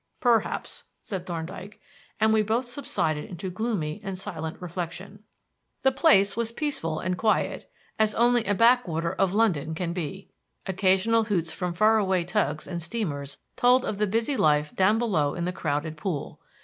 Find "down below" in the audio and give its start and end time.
14.73-15.35